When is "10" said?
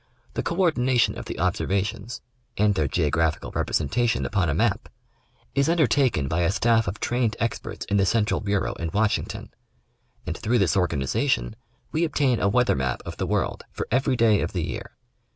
3.91-4.03